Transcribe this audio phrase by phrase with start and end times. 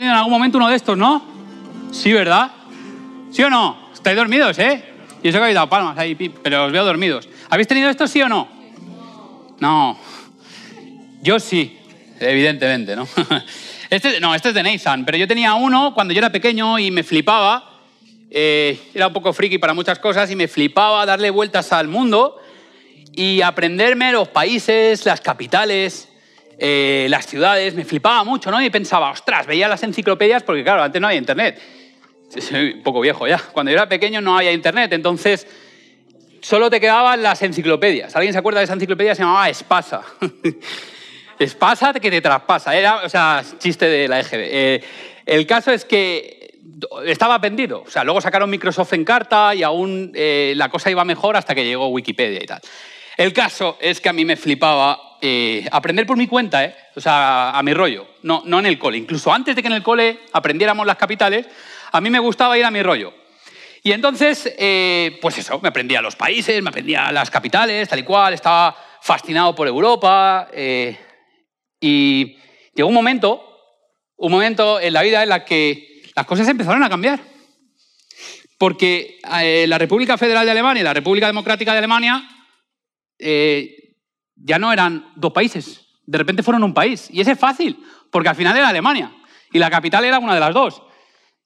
[0.00, 1.20] en algún momento uno de estos, ¿no?
[1.90, 2.52] Sí, ¿verdad?
[3.32, 3.90] ¿Sí o no?
[3.92, 4.84] Estáis dormidos, ¿eh?
[5.24, 7.28] Y eso que habéis dado palmas ahí, pero os veo dormidos.
[7.50, 8.46] ¿Habéis tenido esto, sí o no?
[9.58, 9.98] No.
[11.20, 11.76] Yo sí,
[12.20, 13.08] evidentemente, ¿no?
[13.90, 16.90] Este, no, este es de Nathan, pero yo tenía uno cuando yo era pequeño y
[16.90, 17.80] me flipaba.
[18.30, 22.38] Eh, era un poco friki para muchas cosas y me flipaba darle vueltas al mundo
[23.14, 26.10] y aprenderme los países, las capitales,
[26.58, 28.60] eh, las ciudades, me flipaba mucho, ¿no?
[28.60, 31.60] Y pensaba, ostras, veía las enciclopedias porque, claro, antes no había internet.
[32.28, 33.38] Soy un poco viejo ya.
[33.38, 35.46] Cuando yo era pequeño no había internet, entonces
[36.40, 38.14] solo te quedaban las enciclopedias.
[38.16, 39.14] ¿Alguien se acuerda de esa enciclopedia?
[39.14, 40.02] Se llamaba Espasa.
[41.38, 42.74] Espasa que te traspasa.
[42.74, 44.34] Era, o sea, chiste de la EGB.
[44.34, 44.84] Eh,
[45.26, 46.58] el caso es que
[47.06, 47.84] estaba vendido.
[47.86, 51.54] O sea, luego sacaron Microsoft en carta y aún eh, la cosa iba mejor hasta
[51.54, 52.60] que llegó Wikipedia y tal.
[53.16, 56.76] El caso es que a mí me flipaba eh, aprender por mi cuenta, ¿eh?
[56.94, 58.98] o sea, a mi rollo, no, no en el cole.
[58.98, 61.46] Incluso antes de que en el cole aprendiéramos las capitales,
[61.92, 63.14] a mí me gustaba ir a mi rollo.
[63.82, 68.02] Y entonces, eh, pues eso, me aprendía los países, me aprendía las capitales, tal y
[68.02, 70.48] cual, estaba fascinado por Europa.
[71.80, 72.36] y
[72.74, 73.42] llegó un momento,
[74.16, 77.20] un momento en la vida en la que las cosas empezaron a cambiar.
[78.58, 82.28] Porque la República Federal de Alemania y la República Democrática de Alemania
[83.18, 83.77] eh,
[84.42, 87.08] ya no eran dos países, de repente fueron un país.
[87.12, 87.78] Y ese es fácil,
[88.10, 89.12] porque al final era Alemania
[89.52, 90.82] y la capital era una de las dos.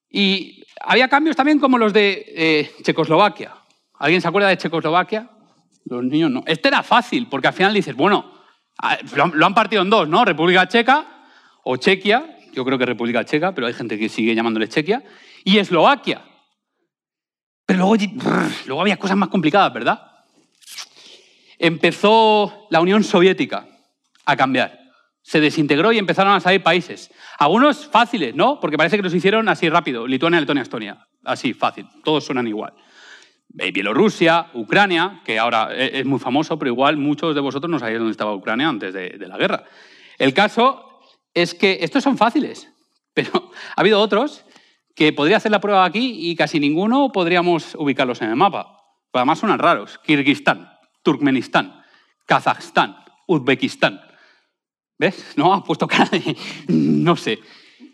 [0.08, 3.54] Y había cambios también como los de eh, Checoslovaquia.
[3.98, 5.30] ¿Alguien se acuerda de Checoslovaquia?
[5.86, 6.44] Los niños no.
[6.46, 8.32] Este era fácil, porque al final dices, bueno,
[9.34, 10.24] lo han partido en dos, ¿no?
[10.24, 11.26] República Checa
[11.64, 15.02] o Chequia, yo creo que República Checa, pero hay gente que sigue llamándole Chequia,
[15.44, 16.22] y Eslovaquia.
[17.66, 17.96] Pero luego,
[18.66, 20.11] luego había cosas más complicadas, ¿verdad?
[21.62, 23.68] Empezó la Unión Soviética
[24.26, 24.80] a cambiar.
[25.22, 27.10] Se desintegró y empezaron a salir países.
[27.38, 28.58] Algunos fáciles, ¿no?
[28.58, 30.06] Porque parece que los hicieron así rápido.
[30.08, 31.06] Lituania, Letonia, Estonia.
[31.24, 31.86] Así, fácil.
[32.02, 32.74] Todos suenan igual.
[33.58, 37.78] Eh, Bielorrusia, Ucrania, que ahora e-, es muy famoso, pero igual muchos de vosotros no
[37.78, 39.62] sabéis dónde estaba Ucrania antes de, la guerra.
[40.18, 41.00] El caso
[41.32, 42.68] es que estos son fáciles,
[43.14, 44.44] pero ha habido otros
[44.96, 48.80] que podría hacer la prueba aquí y casi ninguno podríamos ubicarlos en el mapa.
[49.12, 49.98] Además suenan raros.
[49.98, 50.71] Kirguistán,
[51.02, 51.84] Turkmenistán,
[52.26, 52.96] Kazajstán,
[53.26, 54.00] Uzbekistán.
[54.98, 55.34] ¿Ves?
[55.36, 56.36] No, ha puesto cara de...
[56.68, 57.40] no sé.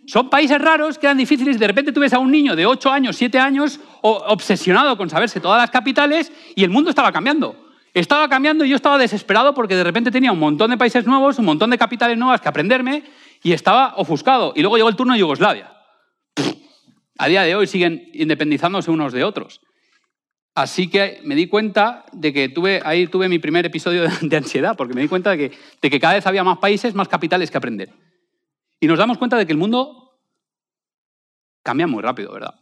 [0.07, 2.91] Son países raros que eran difíciles de repente tú ves a un niño de 8
[2.91, 7.69] años, 7 años, obsesionado con saberse todas las capitales y el mundo estaba cambiando.
[7.95, 11.39] Estaba cambiando y yo estaba desesperado porque de repente tenía un montón de países nuevos,
[11.39, 13.05] un montón de capitales nuevas que aprenderme
[13.43, 14.53] y estaba ofuscado.
[14.57, 15.73] Y luego llegó el turno de Yugoslavia.
[17.19, 19.61] A día de hoy siguen independizándose unos de otros.
[20.55, 24.77] Así que me di cuenta de que tuve, ahí tuve mi primer episodio de ansiedad,
[24.77, 27.51] porque me di cuenta de que, de que cada vez había más países, más capitales
[27.51, 27.91] que aprender.
[28.81, 30.21] Y nos damos cuenta de que el mundo
[31.63, 32.55] cambia muy rápido, ¿verdad?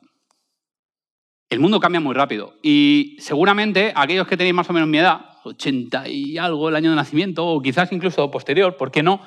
[1.48, 2.54] El mundo cambia muy rápido.
[2.62, 6.91] Y seguramente aquellos que tenéis más o menos mi edad, 80 y algo el año
[6.91, 9.20] de nacimiento, o quizás incluso posterior, ¿por qué no?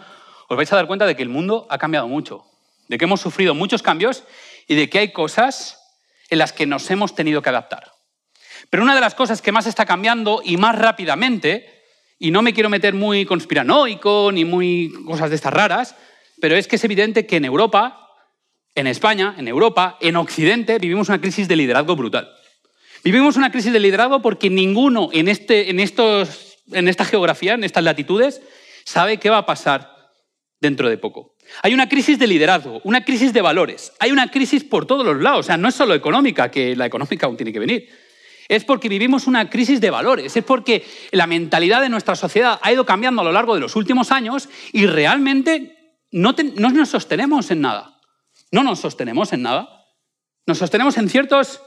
[0.49, 2.43] Os vais a dar cuenta de que el mundo ha cambiado mucho,
[2.87, 4.25] de que hemos sufrido muchos cambios
[4.67, 5.79] y de que hay cosas
[6.29, 7.91] en las que nos hemos tenido que adaptar.
[8.69, 11.83] Pero una de las cosas que más está cambiando y más rápidamente,
[12.19, 15.95] y no me quiero meter muy conspiranoico ni muy cosas de estas raras,
[16.39, 18.07] pero es que es evidente que en Europa,
[18.75, 22.29] en España, en Europa, en Occidente, vivimos una crisis de liderazgo brutal.
[23.03, 27.63] Vivimos una crisis de liderazgo porque ninguno en, este, en, estos, en esta geografía, en
[27.63, 28.41] estas latitudes,
[28.85, 29.95] sabe qué va a pasar
[30.59, 31.35] dentro de poco.
[31.63, 35.21] Hay una crisis de liderazgo, una crisis de valores, hay una crisis por todos los
[35.21, 37.89] lados, o sea, no es solo económica, que la económica aún tiene que venir,
[38.49, 42.73] es porque vivimos una crisis de valores, es porque la mentalidad de nuestra sociedad ha
[42.73, 47.61] ido cambiando a lo largo de los últimos años y realmente no, nos sostenemos en
[47.61, 48.01] nada.
[48.51, 49.85] No nos sostenemos en nada.
[50.47, 51.61] Nos sostenemos en ciertos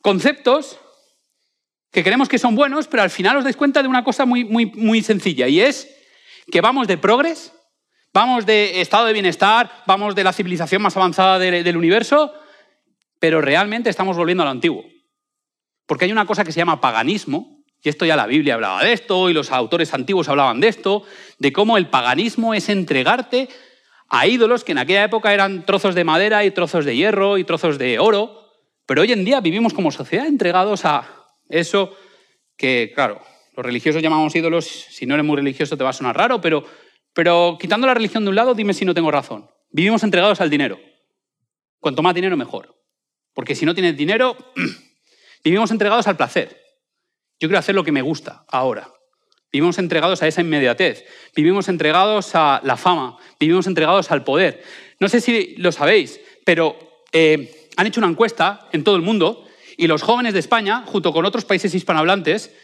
[0.00, 0.78] conceptos
[1.90, 4.44] que creemos que son buenos, pero al final os dais cuenta de una cosa muy,
[4.44, 5.92] muy, muy sencilla y es
[6.52, 7.52] que vamos de progres,
[8.14, 12.32] vamos de estado de bienestar, vamos de la civilización más avanzada del universo,
[13.18, 14.84] pero realmente estamos volviendo a lo antiguo.
[15.90, 18.92] Porque hay una cosa que se llama paganismo, y esto ya la Biblia hablaba de
[18.92, 21.02] esto, y los autores antiguos hablaban de esto,
[21.40, 23.48] de cómo el paganismo es entregarte
[24.08, 27.42] a ídolos que en aquella época eran trozos de madera y trozos de hierro y
[27.42, 28.52] trozos de oro,
[28.86, 31.92] pero hoy en día vivimos como sociedad entregados a eso
[32.56, 33.20] que, claro,
[33.56, 36.62] los religiosos llamamos ídolos, si no eres muy religioso te va a sonar raro, pero,
[37.12, 39.50] pero quitando la religión de un lado, dime si no tengo razón.
[39.72, 40.78] Vivimos entregados al dinero.
[41.80, 42.80] Cuanto más dinero, mejor.
[43.34, 44.36] Porque si no tienes dinero,
[45.42, 46.60] Vivimos entregados al placer.
[47.38, 48.92] Yo quiero hacer lo que me gusta ahora.
[49.52, 51.04] Vivimos entregados a esa inmediatez.
[51.34, 53.16] Vivimos entregados a la fama.
[53.38, 54.62] Vivimos entregados al poder.
[55.00, 59.46] No sé si lo sabéis, pero eh, han hecho una encuesta en todo el mundo
[59.76, 62.54] y los jóvenes de España, junto con otros países hispanohablantes,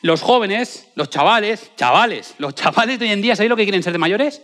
[0.00, 3.82] los jóvenes, los chavales, chavales, los chavales de hoy en día, ¿sabéis lo que quieren
[3.82, 4.42] ser de mayores?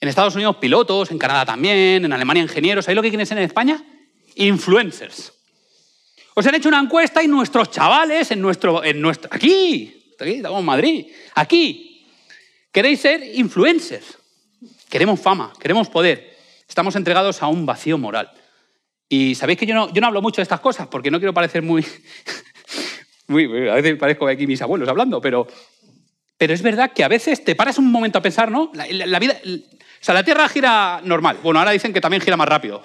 [0.00, 3.38] En Estados Unidos pilotos, en Canadá también, en Alemania ingenieros, ¿sabéis lo que quieren ser
[3.38, 3.82] en España?
[4.36, 5.34] Influencers.
[6.38, 10.60] Os han hecho una encuesta y nuestros chavales en nuestro, en nuestro aquí, aquí estamos
[10.60, 12.06] en Madrid, aquí,
[12.70, 14.16] queréis ser influencers.
[14.88, 16.36] Queremos fama, queremos poder.
[16.68, 18.30] Estamos entregados a un vacío moral.
[19.08, 21.34] Y sabéis que yo no, yo no hablo mucho de estas cosas porque no quiero
[21.34, 21.84] parecer muy,
[23.26, 23.68] muy...
[23.68, 25.48] A veces parezco aquí mis abuelos hablando, pero,
[26.36, 28.70] pero es verdad que a veces te paras un momento a pensar, ¿no?
[28.74, 29.40] La, vida...
[30.00, 31.38] O sea, la Tierra gira normal.
[31.42, 32.82] Bueno, ahora dicen que también gira más rápido.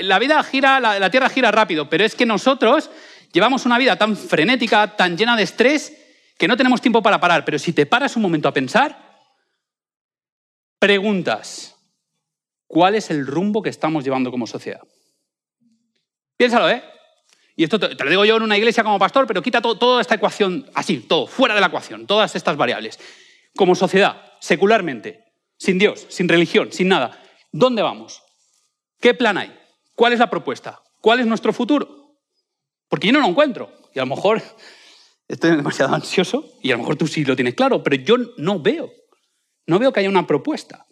[0.00, 2.90] la, vida gira, la, Tierra gira rápido, pero es que nosotros
[3.32, 5.96] llevamos una vida tan frenética, tan llena de estrés,
[6.36, 7.44] que no tenemos tiempo para parar.
[7.44, 8.98] Pero si te paras un momento a pensar,
[10.78, 11.76] preguntas,
[12.66, 14.80] ¿cuál es el rumbo que estamos llevando como sociedad?
[16.36, 16.82] Piénsalo, ¿eh?
[17.54, 20.14] Y esto te, lo digo yo en una iglesia como pastor, pero quita toda esta
[20.14, 23.00] ecuación, así, todo, fuera de la ecuación, todas estas variables.
[23.56, 25.27] Como sociedad, secularmente,
[25.58, 27.20] sin Dios, sin religión, sin nada,
[27.52, 28.22] ¿dónde vamos?
[29.00, 29.54] ¿Qué plan hay?
[29.94, 30.80] ¿Cuál es la propuesta?
[31.00, 32.16] ¿Cuál es nuestro futuro?
[32.88, 33.70] Porque yo no lo encuentro.
[33.94, 34.42] Y a lo mejor
[35.28, 38.60] estoy demasiado ansioso y a lo mejor tú sí lo tienes claro, pero yo no
[38.60, 38.90] veo.
[39.66, 40.86] No veo que haya una propuesta.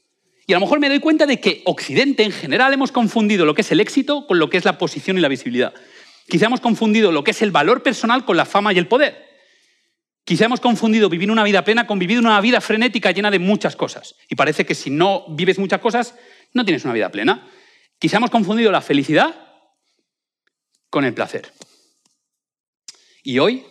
[0.47, 3.55] Y a lo mejor me doy cuenta de que Occidente en general hemos confundido lo
[3.55, 5.75] que es el éxito con lo que es la posición y la visibilidad.
[6.29, 9.27] Quizá hemos confundido lo que es el valor personal con la fama y el poder.
[10.27, 13.77] Quizá hemos confundido vivir una vida plena con vivir una vida frenética llena de muchas
[13.77, 14.17] cosas.
[14.29, 16.17] Y parece que si no vives muchas cosas,
[16.53, 17.49] no tienes una vida plena.
[18.01, 19.37] Quizá hemos confundido la felicidad
[20.91, 21.53] con el placer.
[23.23, 23.67] Y hoy,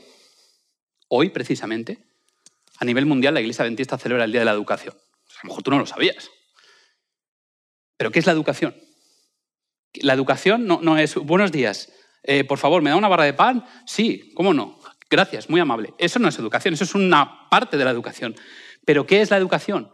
[1.10, 2.00] hoy precisamente,
[2.78, 4.96] a nivel mundial la Iglesia Adventista celebra el Día de la Educación.
[4.96, 6.32] A lo mejor tú no lo sabías.
[7.98, 8.74] ¿Pero qué es la educación?
[9.96, 11.92] La educación no, es buenos días.
[12.24, 13.66] Eh, por favor, ¿me da una barra de pan?
[13.86, 14.80] Sí, ¿cómo no?
[15.10, 15.94] Gracias, muy amable.
[15.98, 18.36] Eso no es educación, eso es una parte de la educación.
[18.86, 19.90] ¿Pero qué es la educación?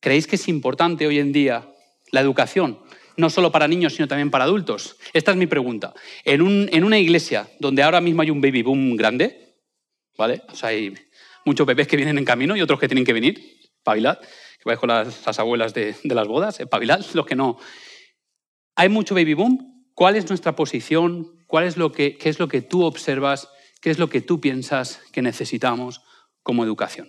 [0.00, 1.68] ¿Creéis que es importante hoy en día
[2.12, 2.80] la educación?
[3.16, 4.98] No solo para niños, sino también para adultos.
[5.12, 5.94] Esta es mi pregunta.
[6.24, 9.56] En, en una iglesia donde ahora mismo hay un baby boom grande,
[10.18, 10.42] ¿vale?
[10.48, 10.94] O sea, hay
[11.44, 14.18] muchos bebés que vienen en camino y otros que tienen que venir, pavilad
[14.66, 17.56] vais con las, abuelas de, las bodas, espabilad, los que no.
[18.74, 19.72] Hay mucho baby boom.
[19.94, 21.32] ¿Cuál es nuestra posición?
[21.46, 23.48] ¿Cuál es lo que, ¿Qué es lo que tú observas?
[23.86, 26.02] ¿Qué es lo que tú piensas que necesitamos
[26.42, 27.08] como educación?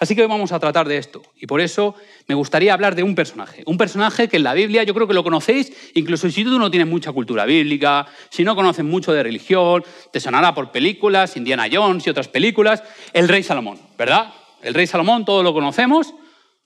[0.00, 1.22] Así que hoy vamos a tratar de esto.
[1.36, 1.94] Y por eso
[2.26, 3.62] me gustaría hablar de un personaje.
[3.64, 6.68] Un personaje que en la Biblia yo creo que lo conocéis, incluso si tú no
[6.68, 11.68] tienes mucha cultura bíblica, si no conoces mucho de religión, te sonará por películas, Indiana
[11.72, 12.82] Jones y otras películas,
[13.12, 14.34] el rey Salomón, ¿verdad?
[14.62, 16.12] El rey Salomón, todos lo conocemos,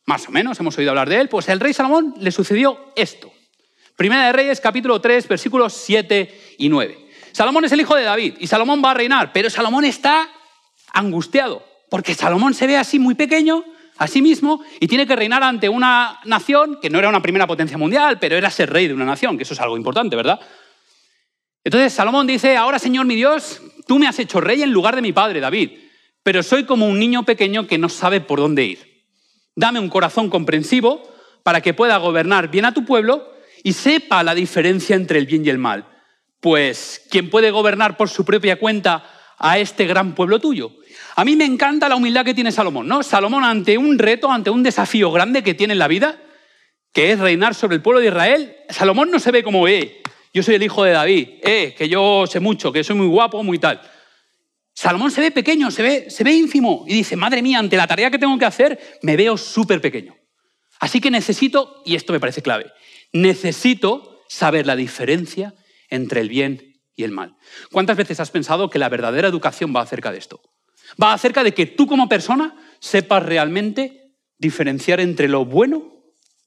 [0.07, 3.31] más o menos hemos oído hablar de él, pues al rey Salomón le sucedió esto.
[3.95, 7.10] Primera de Reyes, capítulo 3, versículos 7 y 9.
[7.33, 10.29] Salomón es el hijo de David y Salomón va a reinar, pero Salomón está
[10.93, 13.65] angustiado, porque Salomón se ve así muy pequeño,
[13.99, 17.47] a sí mismo, y tiene que reinar ante una nación que no era una primera
[17.47, 20.41] potencia mundial, pero era ser rey de una nación, que eso es algo importante, ¿verdad?
[21.63, 25.03] Entonces Salomón dice, ahora Señor mi Dios, tú me has hecho rey en lugar de
[25.03, 25.73] mi padre David,
[26.23, 29.05] pero soy como un niño pequeño que no sabe por dónde ir.
[29.55, 31.03] Dame un corazón comprensivo
[31.43, 33.31] para que pueda gobernar bien a tu pueblo
[33.63, 35.87] y sepa la diferencia entre el bien y el mal.
[36.41, 39.05] Pues, ¿quién puede gobernar por su propia cuenta
[39.39, 40.73] a este gran pueblo tuyo?
[41.17, 43.03] A mí me encanta la humildad que tiene Salomón, ¿no?
[43.03, 46.19] Salomón ante un reto, ante un desafío grande que tiene en la vida,
[46.93, 50.01] que es reinar sobre el pueblo de Israel, Salomón no se ve como, eh,
[50.33, 53.43] yo soy el hijo de David, eh, que yo sé mucho, que soy muy guapo,
[53.43, 53.81] muy tal.
[54.73, 57.87] Salomón se ve pequeño, se ve, se ve ínfimo y dice, madre mía, ante la
[57.87, 60.17] tarea que tengo que hacer, me veo súper pequeño.
[60.79, 62.73] Así que necesito, y esto me parece clave,
[63.13, 65.55] necesito saber la diferencia
[65.91, 67.37] entre el bien y el mal.
[67.71, 70.41] ¿Cuántas veces has pensado que la verdadera educación va acerca de esto?
[71.01, 75.93] Va acerca de que tú como persona sepas realmente diferenciar entre lo bueno,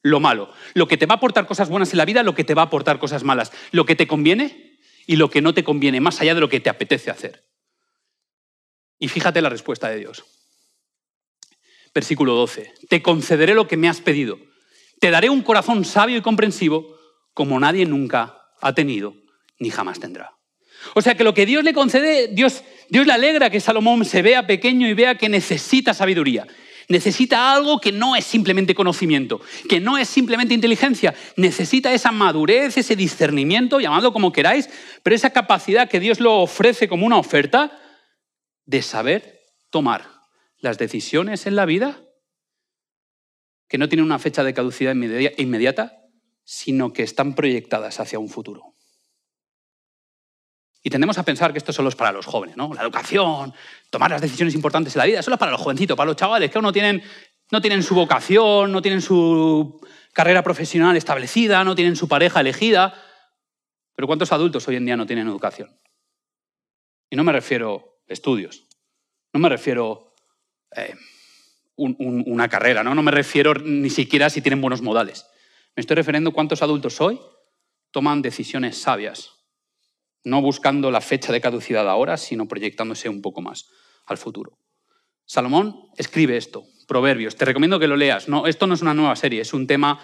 [0.02, 2.44] lo malo, lo que te va a aportar cosas buenas en la vida, lo que
[2.44, 5.64] te va a aportar cosas malas, lo que te conviene y lo que no te
[5.64, 7.46] conviene, más allá de lo que te apetece hacer.
[9.00, 10.24] Y fíjate la respuesta de Dios.
[11.94, 12.74] Versículo 12.
[12.90, 14.40] Te concederé lo que me has pedido.
[15.00, 16.98] Te daré un corazón sabio y comprensivo
[17.34, 19.23] como nadie nunca ha tenido
[19.64, 20.38] ni jamás tendrá.
[20.94, 24.22] O sea que lo que Dios le concede, Dios, Dios le alegra que Salomón se
[24.22, 26.46] vea pequeño y vea que necesita sabiduría.
[26.90, 29.40] Necesita algo que no es simplemente conocimiento,
[29.70, 31.16] que no es simplemente inteligencia.
[31.38, 34.70] Necesita esa madurez, ese discernimiento, llamadlo como queráis,
[35.02, 37.80] pero esa capacidad que Dios lo ofrece como una oferta
[38.66, 39.40] de saber
[39.70, 40.06] tomar
[40.60, 42.02] las decisiones en la vida
[43.70, 45.98] que no tienen una fecha de caducidad inmediata,
[46.44, 48.73] sino que están proyectadas hacia un futuro.
[50.86, 52.74] Y tendemos a pensar que esto solo es para los jóvenes, ¿no?
[52.74, 53.54] La educación,
[53.90, 56.52] tomar las decisiones importantes en la vida, solo es para los jovencitos, para los chavales
[56.52, 57.02] que aún no tienen,
[57.52, 59.80] no tienen su vocación, no tienen su
[60.12, 62.94] carrera profesional establecida, no tienen su pareja elegida.
[63.96, 65.70] Pero ¿cuántos adultos hoy en día no tienen educación?
[67.10, 68.66] Y no me refiero a estudios,
[69.32, 70.14] no me refiero
[70.76, 70.96] eh,
[71.78, 72.94] una carrera, ¿no?
[72.94, 75.26] no me refiero ni siquiera si tienen buenos modales.
[75.76, 77.20] Me estoy refiriendo a cuántos adultos hoy
[77.92, 79.43] toman decisiones sabias,
[80.24, 83.70] no buscando la fecha de caducidad ahora, sino proyectándose un poco más
[84.06, 84.58] al futuro.
[85.26, 87.36] Salomón escribe esto, Proverbios.
[87.36, 88.28] Te recomiendo que lo leas.
[88.28, 90.00] No, esto no es una nueva serie, es un tema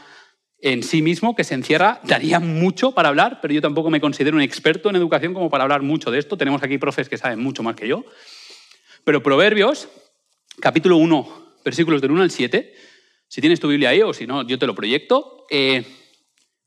[0.62, 2.02] en sí mismo que se encierra.
[2.04, 5.64] Daría mucho para hablar, pero yo tampoco me considero un experto en educación como para
[5.64, 6.38] hablar mucho de esto.
[6.38, 8.06] Tenemos aquí profes que saben mucho más que yo.
[9.04, 9.88] Pero Proverbios,
[10.60, 12.74] capítulo 1, versículos del 1 al 7,
[13.28, 15.86] si tienes tu Biblia ahí o si no, yo te lo proyecto, eh,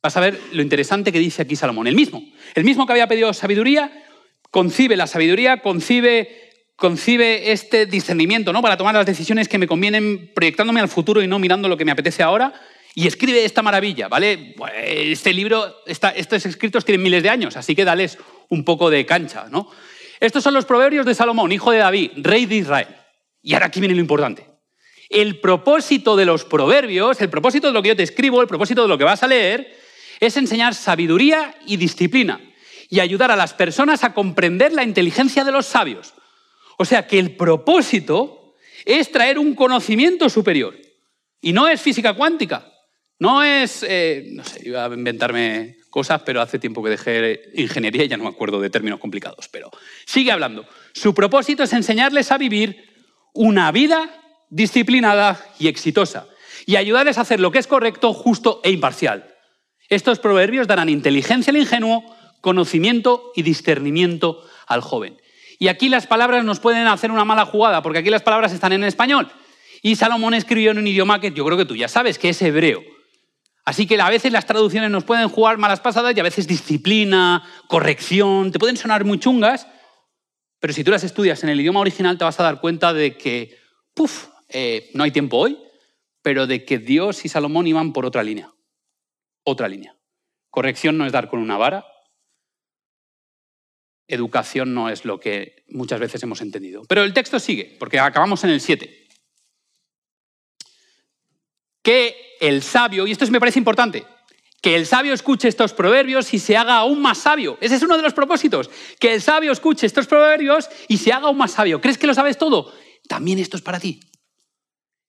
[0.03, 1.87] vas a ver lo interesante que dice aquí Salomón.
[1.87, 2.23] El mismo,
[2.55, 4.05] el mismo que había pedido sabiduría,
[4.51, 8.61] concibe la sabiduría, concibe concibe este discernimiento ¿no?
[8.61, 11.85] para tomar las decisiones que me convienen proyectándome al futuro y no mirando lo que
[11.85, 12.53] me apetece ahora.
[12.95, 14.57] Y escribe esta maravilla, ¿vale?
[14.85, 18.19] Este libro, estos escritos tienen miles de años, así que dales
[18.49, 19.71] un poco de cancha, ¿no?
[20.19, 22.89] Estos son los proverbios de Salomón, hijo de David, rey de Israel.
[23.43, 24.47] Y ahora aquí viene lo importante.
[25.09, 28.83] El propósito de los proverbios, el propósito de lo que yo te escribo, el propósito
[28.83, 29.73] de lo que vas a leer,
[30.27, 32.41] es enseñar sabiduría y disciplina
[32.89, 36.15] y ayudar a las personas a comprender la inteligencia de los sabios
[36.83, 40.77] o sea que el propósito es traer un conocimiento superior.
[41.41, 42.73] Y no es física cuántica.
[43.21, 48.05] No es, eh, no sé, iba a inventarme cosas, pero hace tiempo que dejé ingeniería
[48.05, 49.49] y ya no me acuerdo de términos complicados.
[49.49, 49.71] Pero
[50.07, 50.67] sigue hablando.
[50.93, 52.85] Su propósito es enseñarles a vivir
[53.33, 56.27] una vida disciplinada y exitosa
[56.67, 59.32] y ayudarles a hacer lo que es correcto, justo e imparcial.
[59.93, 62.03] Estos proverbios darán inteligencia al ingenuo,
[62.41, 65.21] conocimiento y discernimiento al joven.
[65.59, 68.73] Y aquí las palabras nos pueden hacer una mala jugada, porque aquí las palabras están
[68.73, 69.31] en español.
[69.83, 72.41] Y Salomón escribió en un idioma que yo creo que tú ya sabes, que es
[72.41, 72.83] hebreo.
[73.67, 77.47] Así que a veces las traducciones nos pueden jugar malas pasadas y a veces disciplina,
[77.69, 79.67] corrección, te pueden sonar muy chungas,
[80.59, 83.19] pero si tú las estudias en el idioma original te vas a dar cuenta de
[83.19, 83.59] que,
[83.93, 85.59] puff, eh, no hay tiempo hoy,
[86.23, 88.52] pero de que Dios y Salomón iban por otra línea.
[89.45, 89.97] Otra línea.
[90.51, 91.85] Corrección no es dar con una vara,
[94.07, 96.83] educación no es lo que muchas veces hemos entendido.
[96.89, 99.09] Pero el texto sigue, porque acabamos en el 7.
[101.83, 104.05] Que el sabio, y esto me parece importante,
[104.61, 107.59] que el sabio escuche estos proverbios y se haga aún más sabio.
[107.61, 108.71] Ese es uno de los propósitos,
[109.01, 111.81] que el sabio escuche estos proverbios y se haga aún más sabio.
[111.81, 112.73] ¿Crees que lo sabes todo?
[113.09, 114.01] También esto es para ti.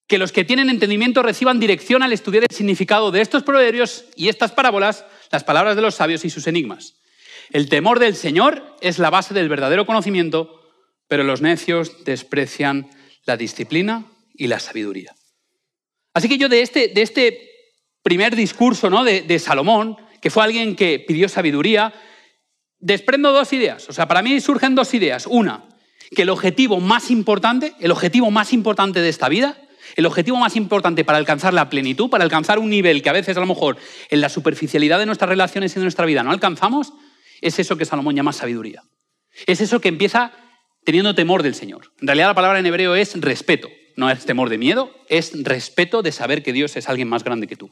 [0.07, 4.29] Que los que tienen entendimiento reciban dirección al estudiar el significado de estos proverbios y
[4.29, 6.95] estas parábolas, las palabras de los sabios y sus enigmas.
[7.51, 10.61] El temor del Señor es la base del verdadero conocimiento,
[11.07, 12.89] pero los necios desprecian
[13.25, 15.15] la disciplina y la sabiduría.
[16.13, 17.49] Así que yo de este, de este
[18.03, 19.03] primer discurso ¿no?
[19.03, 21.93] de, Salomón, que fue alguien que pidió sabiduría,
[22.79, 23.87] desprendo dos ideas.
[23.89, 25.25] O sea, para mí surgen dos ideas.
[25.27, 25.65] Una,
[26.15, 29.57] que el objetivo más importante, el objetivo más importante de esta vida,
[29.95, 33.37] el objetivo más importante para alcanzar la plenitud, para alcanzar un nivel que a veces
[33.37, 33.77] a lo mejor
[34.09, 36.93] en la superficialidad de nuestras relaciones y de nuestra vida no alcanzamos,
[37.41, 38.83] es eso que Salomón llama sabiduría.
[39.47, 40.31] Es eso que empieza
[40.83, 41.91] teniendo temor del Señor.
[41.99, 43.69] En realidad la palabra en hebreo es respeto.
[43.95, 47.47] No es temor de miedo, es respeto de saber que Dios es alguien más grande
[47.47, 47.69] que tú.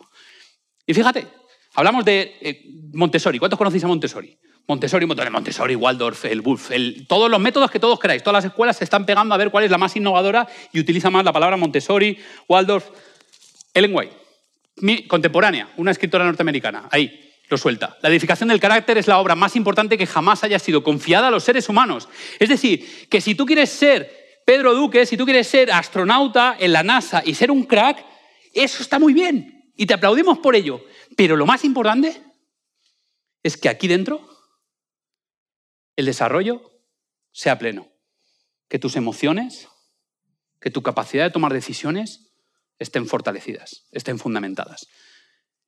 [0.85, 1.27] Y fíjate,
[1.73, 2.63] hablamos de eh,
[2.93, 3.39] Montessori.
[3.39, 4.37] ¿Cuántos conocéis a Montessori?
[4.67, 6.71] Montessori, Montessori, Waldorf, el Wolf,
[7.07, 8.23] todos los métodos que todos queráis.
[8.23, 11.09] Todas las escuelas se están pegando a ver cuál es la más innovadora y utiliza
[11.09, 12.85] más la palabra Montessori, Waldorf.
[13.73, 17.97] Ellen White, contemporánea, una escritora norteamericana, ahí lo suelta.
[18.01, 21.31] La edificación del carácter es la obra más importante que jamás haya sido confiada a
[21.31, 22.07] los seres humanos.
[22.39, 26.73] Es decir, que si tú quieres ser Pedro Duque, si tú quieres ser astronauta en
[26.73, 28.05] la NASA y ser un crack,
[28.53, 30.83] eso está muy bien y te aplaudimos por ello.
[31.21, 32.19] Pero lo más importante
[33.43, 34.27] es que aquí dentro
[35.95, 36.63] el desarrollo
[37.31, 37.87] sea pleno,
[38.67, 39.67] que tus emociones,
[40.59, 42.33] que tu capacidad de tomar decisiones
[42.79, 44.87] estén fortalecidas, estén fundamentadas.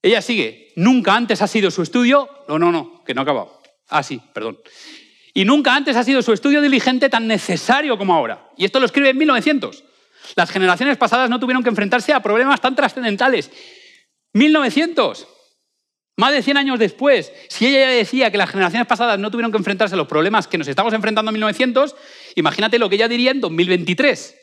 [0.02, 3.62] Ella sigue, nunca antes ha sido su estudio, no, no, no, que no ha acabado.
[3.90, 4.58] Ah, sí, perdón.
[5.36, 8.50] Y nunca antes ha sido su estudio diligente tan necesario como ahora.
[8.58, 9.84] Y esto lo escribe en 1900.
[10.36, 13.52] Las generaciones pasadas no tuvieron que enfrentarse a problemas tan trascendentales.
[14.34, 15.28] 1900.
[16.16, 19.52] Más de 100 años después, si ella ya decía que las generaciones pasadas no tuvieron
[19.52, 21.96] que enfrentarse a los problemas que nos estamos enfrentando en 1900,
[22.36, 24.36] imagínate lo que ella diría en 2023.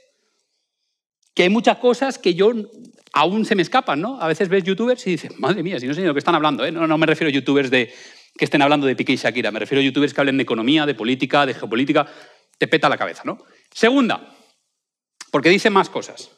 [1.33, 2.51] Que hay muchas cosas que yo
[3.13, 4.21] aún se me escapan, ¿no?
[4.21, 6.19] A veces ves youtubers y dices, madre mía, si no sé ni de lo que
[6.19, 6.73] están hablando, ¿eh?
[6.73, 7.93] no, no me refiero a youtubers de,
[8.37, 10.87] que estén hablando de Piqué y Shakira, me refiero a youtubers que hablen de economía,
[10.87, 12.07] de política, de geopolítica,
[12.59, 13.39] te peta la cabeza, ¿no?
[13.73, 14.35] Segunda,
[15.31, 16.31] porque dice más cosas.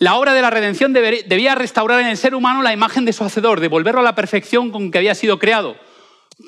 [0.00, 3.22] La obra de la redención debía restaurar en el ser humano la imagen de su
[3.22, 5.76] hacedor, devolverlo a la perfección con que había sido creado,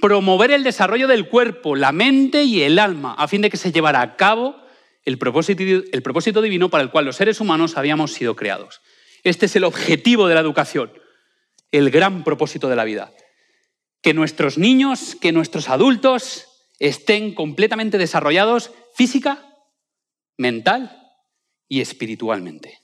[0.00, 3.70] promover el desarrollo del cuerpo, la mente y el alma, a fin de que se
[3.70, 4.56] llevara a cabo
[5.04, 8.80] el propósito, el propósito divino para el cual los seres humanos habíamos sido creados.
[9.22, 10.90] Este es el objetivo de la educación,
[11.72, 13.12] el gran propósito de la vida.
[14.00, 16.46] Que nuestros niños, que nuestros adultos
[16.78, 19.44] estén completamente desarrollados física,
[20.38, 21.12] mental
[21.68, 22.81] y espiritualmente.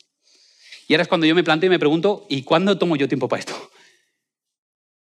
[0.89, 3.29] Y ahora es cuando yo me planteo y me pregunto, ¿y cuándo tomo yo tiempo
[3.29, 3.71] para esto?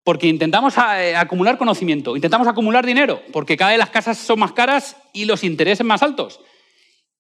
[0.03, 4.53] Porque intentamos eh, acumular conocimiento, intentamos acumular dinero, porque cada vez las casas son más
[4.53, 6.39] caras y los intereses más altos.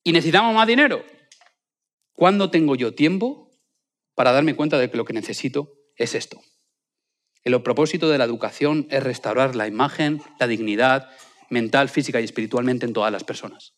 [0.05, 1.03] Y necesitamos más dinero.
[2.13, 3.51] ¿Cuándo tengo yo tiempo
[4.13, 6.41] para darme cuenta de que lo que necesito es esto?
[7.43, 11.09] El propósito de la educación es restaurar la imagen, la dignidad
[11.49, 13.73] mental, física y espiritualmente en todas las personas.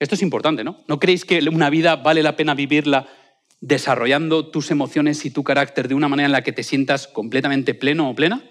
[0.00, 0.82] Esto es importante, ¿no?
[0.88, 3.08] ¿No creéis que una vida vale la pena vivirla
[3.60, 7.74] desarrollando tus emociones y tu carácter de una manera en la que te sientas completamente
[7.74, 8.42] pleno o plena?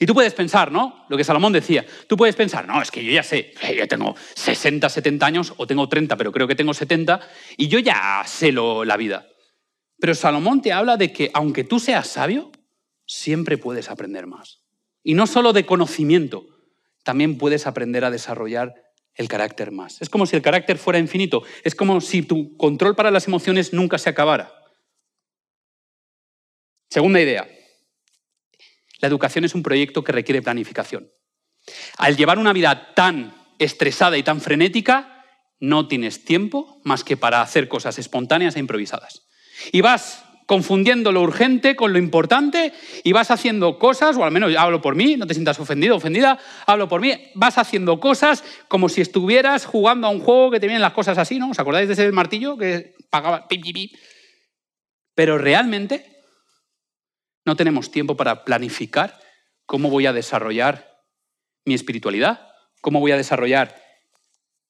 [0.00, 1.04] Y tú puedes pensar, ¿no?
[1.08, 4.16] Lo que Salomón decía, tú puedes pensar, no, es que yo ya sé, yo tengo
[4.34, 7.20] 60, 70 años o tengo 30, pero creo que tengo 70
[7.56, 9.26] y yo ya sé lo, la vida.
[10.00, 12.50] Pero Salomón te habla de que aunque tú seas sabio,
[13.06, 14.62] siempre puedes aprender más.
[15.02, 16.46] Y no solo de conocimiento,
[17.02, 18.74] también puedes aprender a desarrollar
[19.14, 20.00] el carácter más.
[20.00, 21.42] Es como si el carácter fuera infinito.
[21.62, 24.52] Es como si tu control para las emociones nunca se acabara.
[26.90, 27.48] Segunda idea.
[29.00, 31.10] La educación es un proyecto que requiere planificación.
[31.98, 35.24] Al llevar una vida tan estresada y tan frenética,
[35.60, 39.26] no tienes tiempo más que para hacer cosas espontáneas e improvisadas.
[39.72, 42.72] Y vas confundiendo lo urgente con lo importante
[43.02, 46.38] y vas haciendo cosas, o al menos hablo por mí, no te sientas ofendido, ofendida,
[46.66, 50.66] hablo por mí, vas haciendo cosas como si estuvieras jugando a un juego que te
[50.66, 51.50] vienen las cosas así, ¿no?
[51.50, 53.46] ¿Os acordáis de ese martillo que pagaba?
[55.14, 56.22] Pero realmente
[57.44, 59.18] no tenemos tiempo para planificar
[59.66, 61.02] cómo voy a desarrollar
[61.64, 62.48] mi espiritualidad,
[62.80, 63.80] cómo voy a desarrollar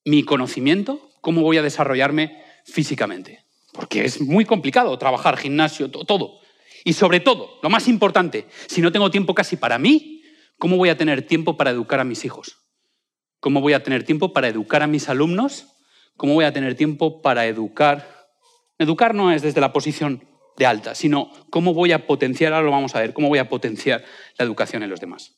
[0.04, 3.43] mi conocimiento, cómo voy a desarrollarme físicamente
[3.74, 6.38] porque es muy complicado trabajar, gimnasio, todo.
[6.84, 10.22] Y sobre todo, lo más importante, si no tengo tiempo casi para mí,
[10.58, 12.58] ¿cómo voy a tener tiempo para educar a mis hijos?
[13.40, 15.66] ¿Cómo voy a tener tiempo para educar a mis alumnos?
[16.16, 18.28] ¿Cómo voy a tener tiempo para educar?
[18.78, 20.24] Educar no es desde la posición
[20.56, 23.48] de alta, sino cómo voy a potenciar, ahora lo vamos a ver, cómo voy a
[23.48, 24.04] potenciar
[24.38, 25.36] la educación en los demás.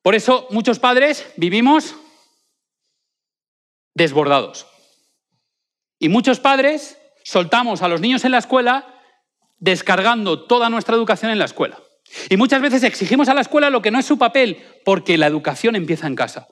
[0.00, 1.94] Por eso muchos padres vivimos
[3.94, 4.66] desbordados.
[5.98, 8.86] Y muchos padres soltamos a los niños en la escuela
[9.58, 11.80] descargando toda nuestra educación en la escuela.
[12.28, 15.26] Y muchas veces exigimos a la escuela lo que no es su papel, porque la
[15.26, 16.48] educación empieza en casa.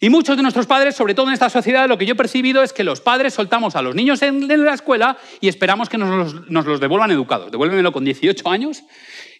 [0.00, 2.62] Y muchos de nuestros padres, sobre todo en esta sociedad, lo que yo he percibido
[2.62, 6.34] es que los padres soltamos a los niños en, la escuela y esperamos que nos
[6.48, 7.50] los, devuelvan educados.
[7.50, 8.82] Devuélvemelo con 18 años,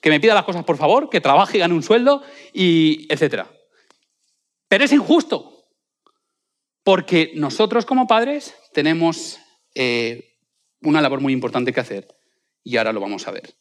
[0.00, 2.22] que me pida las cosas por favor, que trabaje y gane un sueldo,
[2.54, 3.44] y etc.
[4.68, 5.66] Pero es injusto,
[6.84, 9.38] porque nosotros como padres tenemos
[9.74, 10.35] eh,
[10.86, 12.08] una labor muy importante que hacer
[12.62, 13.54] y ahora lo vamos a ver.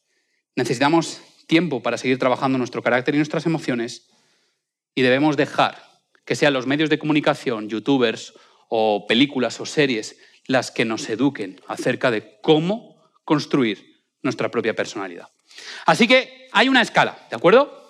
[0.56, 4.08] Necesitamos tiempo para seguir trabajando nuestro carácter y nuestras emociones
[4.94, 5.82] y debemos dejar
[6.24, 8.34] que sean los medios de comunicación, youtubers
[8.70, 15.28] o películas o series las que nos eduquen acerca de cómo construir nuestra propia personalidad.
[15.86, 17.85] Así que hay una escala, ¿de acuerdo?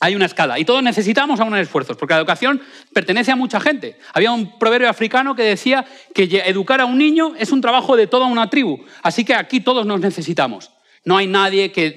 [0.00, 3.98] Hay una escala y todos necesitamos unos esfuerzos, porque la educación pertenece a mucha gente.
[4.12, 5.84] Había un proverbio africano que decía
[6.14, 9.60] que educar a un niño es un trabajo de toda una tribu, así que aquí
[9.60, 10.70] todos nos necesitamos.
[11.04, 11.90] No hay nadie que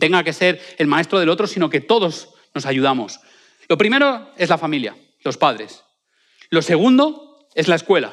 [0.00, 3.20] tenga que ser el maestro del otro, sino que todos nos ayudamos.
[3.68, 5.82] Lo primero es la familia, los padres.
[6.50, 8.12] Lo segundo es la escuela.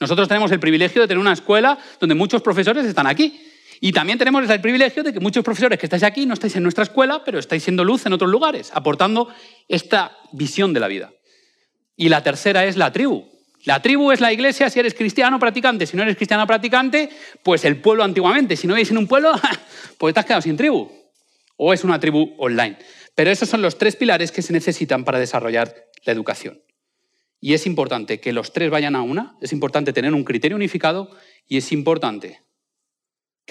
[0.00, 3.40] Nosotros tenemos el privilegio de tener una escuela donde muchos profesores están aquí
[3.84, 6.62] y también tenemos el privilegio de que muchos profesores que estáis aquí no estáis en
[6.62, 9.28] nuestra escuela, pero estáis siendo luz en otros lugares, aportando
[9.66, 11.10] esta visión de la vida.
[11.96, 13.28] Y la tercera es la tribu.
[13.64, 15.84] La tribu es la iglesia si eres cristiano practicante.
[15.86, 17.10] Si no eres cristiano practicante,
[17.42, 18.54] pues el pueblo antiguamente.
[18.54, 19.32] Si no veis en un pueblo,
[19.98, 20.88] pues te quedado sin tribu.
[21.56, 22.78] O es una tribu online.
[23.16, 26.62] Pero esos son los tres pilares que se necesitan para desarrollar la educación.
[27.40, 31.10] Y es importante que los tres vayan a una, es importante tener un criterio unificado
[31.48, 32.42] y es importante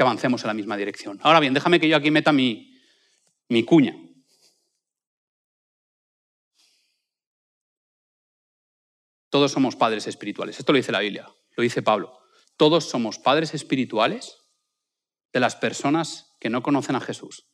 [0.02, 1.20] que avancemos en la misma dirección.
[1.22, 2.76] Ahora bien, déjame que yo aquí meta mi,
[3.50, 3.96] mi cuña.
[9.30, 10.58] Todos somos padres espirituales.
[10.58, 12.18] Esto lo dice la Biblia, lo dice Pablo.
[12.58, 14.40] Todos somos padres espirituales
[15.32, 17.46] de las personas que no conocen a Jesús.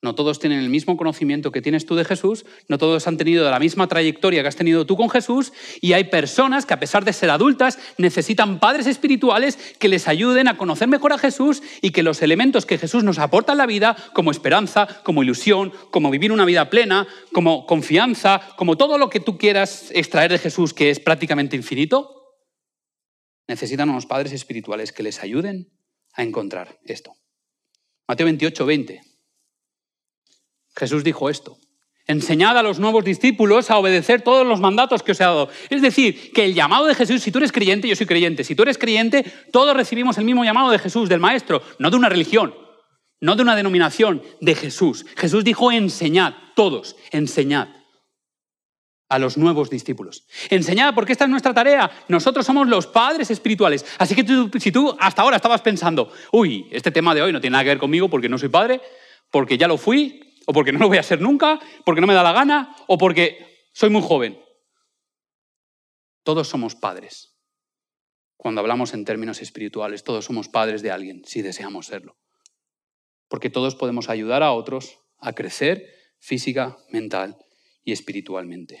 [0.00, 3.50] No todos tienen el mismo conocimiento que tienes tú de Jesús, no todos han tenido
[3.50, 7.04] la misma trayectoria que has tenido tú con Jesús, y hay personas que a pesar
[7.04, 11.90] de ser adultas necesitan padres espirituales que les ayuden a conocer mejor a Jesús y
[11.90, 16.10] que los elementos que Jesús nos aporta en la vida, como esperanza, como ilusión, como
[16.10, 20.74] vivir una vida plena, como confianza, como todo lo que tú quieras extraer de Jesús
[20.74, 22.36] que es prácticamente infinito,
[23.48, 25.72] necesitan unos padres espirituales que les ayuden
[26.12, 27.14] a encontrar esto.
[28.06, 29.07] Mateo 28, 20.
[30.78, 31.58] Jesús dijo esto.
[32.06, 35.50] Enseñad a los nuevos discípulos a obedecer todos los mandatos que os he dado.
[35.68, 38.54] Es decir, que el llamado de Jesús, si tú eres creyente, yo soy creyente, si
[38.54, 42.08] tú eres creyente, todos recibimos el mismo llamado de Jesús, del Maestro, no de una
[42.08, 42.54] religión,
[43.20, 45.04] no de una denominación, de Jesús.
[45.16, 47.68] Jesús dijo enseñad, todos, enseñad
[49.10, 50.26] a los nuevos discípulos.
[50.48, 51.90] Enseñad, porque esta es nuestra tarea.
[52.08, 53.84] Nosotros somos los padres espirituales.
[53.98, 54.24] Así que
[54.58, 57.70] si tú hasta ahora estabas pensando, uy, este tema de hoy no tiene nada que
[57.70, 58.80] ver conmigo porque no soy padre,
[59.30, 62.14] porque ya lo fui, o porque no lo voy a ser nunca, porque no me
[62.14, 64.42] da la gana, o porque soy muy joven.
[66.22, 67.36] Todos somos padres.
[68.38, 72.16] Cuando hablamos en términos espirituales, todos somos padres de alguien, si deseamos serlo.
[73.28, 75.84] Porque todos podemos ayudar a otros a crecer
[76.18, 77.36] física, mental
[77.84, 78.80] y espiritualmente.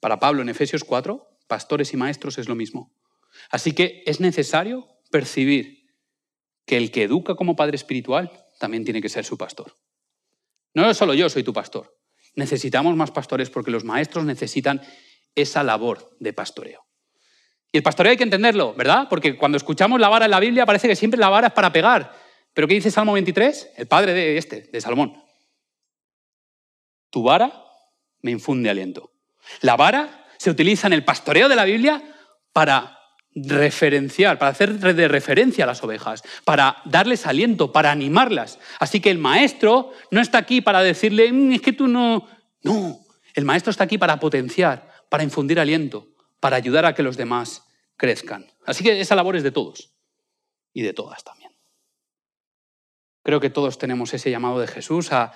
[0.00, 2.90] Para Pablo en Efesios 4, pastores y maestros es lo mismo.
[3.50, 5.90] Así que es necesario percibir
[6.64, 9.76] que el que educa como padre espiritual también tiene que ser su pastor.
[10.76, 11.96] No solo yo soy tu pastor.
[12.34, 14.82] Necesitamos más pastores porque los maestros necesitan
[15.34, 16.84] esa labor de pastoreo.
[17.72, 19.06] Y el pastoreo hay que entenderlo, ¿verdad?
[19.08, 21.72] Porque cuando escuchamos la vara en la Biblia parece que siempre la vara es para
[21.72, 22.14] pegar.
[22.52, 23.70] ¿Pero qué dice Salmo 23?
[23.78, 25.24] El padre de este, de Salomón.
[27.08, 27.64] Tu vara
[28.20, 29.12] me infunde aliento.
[29.62, 32.02] La vara se utiliza en el pastoreo de la Biblia
[32.52, 32.95] para
[33.36, 38.58] referenciar, para hacer de referencia a las ovejas, para darles aliento, para animarlas.
[38.80, 42.26] Así que el maestro no está aquí para decirle, mm, es que tú no...
[42.62, 42.98] No,
[43.34, 46.08] el maestro está aquí para potenciar, para infundir aliento,
[46.40, 47.64] para ayudar a que los demás
[47.96, 48.46] crezcan.
[48.64, 49.92] Así que esa labor es de todos
[50.72, 51.52] y de todas también.
[53.22, 55.32] Creo que todos tenemos ese llamado de Jesús a,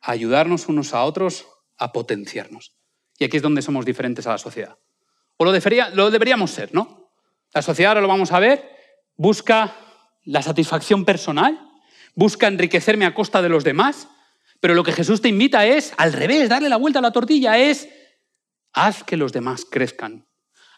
[0.00, 1.46] ayudarnos unos a otros,
[1.76, 2.74] a potenciarnos.
[3.18, 4.78] Y aquí es donde somos diferentes a la sociedad.
[5.36, 5.52] O lo,
[5.94, 7.07] lo deberíamos ser, ¿no?
[7.54, 8.68] La sociedad, ahora lo vamos a ver,
[9.16, 9.74] busca
[10.24, 11.58] la satisfacción personal,
[12.14, 14.08] busca enriquecerme a costa de los demás,
[14.60, 17.58] pero lo que Jesús te invita es, al revés, darle la vuelta a la tortilla,
[17.58, 17.88] es,
[18.72, 20.26] haz que los demás crezcan,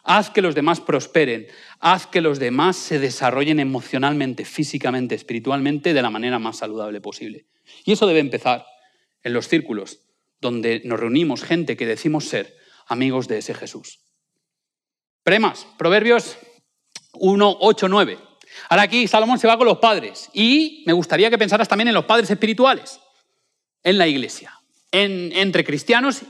[0.03, 1.47] haz que los demás prosperen,
[1.79, 7.47] haz que los demás se desarrollen emocionalmente, físicamente, espiritualmente, de la manera más saludable posible.
[7.83, 8.65] Y eso debe empezar
[9.23, 9.99] en los círculos
[10.39, 12.55] donde nos reunimos gente que decimos ser
[12.87, 13.99] amigos de ese Jesús.
[15.23, 16.37] Premas, Proverbios
[17.13, 18.19] 1, 8, 9.
[18.69, 21.93] Ahora aquí Salomón se va con los padres y me gustaría que pensaras también en
[21.93, 22.99] los padres espirituales,
[23.83, 24.53] en la iglesia,
[24.91, 26.21] en, entre cristianos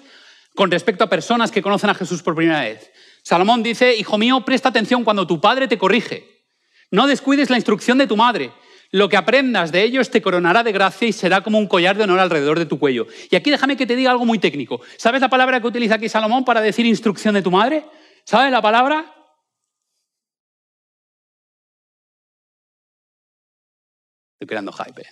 [0.56, 2.91] con respecto a personas que conocen a Jesús por primera vez.
[3.24, 6.41] Salomón dice, hijo mío, presta atención cuando tu padre te corrige.
[6.89, 8.52] No descuides la instrucción de tu madre.
[8.91, 12.04] Lo que aprendas de ellos te coronará de gracia y será como un collar de
[12.04, 13.08] honor alrededor de tu cuello.
[13.30, 14.82] Y aquí déjame que te diga algo muy técnico.
[14.98, 17.86] ¿Sabes la palabra que utiliza aquí Salomón para decir instrucción de tu madre?
[18.26, 19.21] ¿Sabes la palabra?
[24.42, 25.04] Estoy creando hype.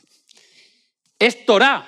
[1.20, 1.88] Es Torah.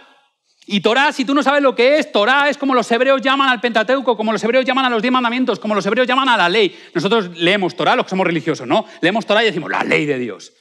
[0.67, 3.49] Y Torah, si tú no sabes lo que es, Torah es como los hebreos llaman
[3.49, 6.37] al Pentateuco, como los hebreos llaman a los diez mandamientos, como los hebreos llaman a
[6.37, 6.79] la ley.
[6.93, 8.85] Nosotros leemos Torah, los que somos religiosos, ¿no?
[9.01, 10.53] Leemos Torah y decimos, la ley de Dios.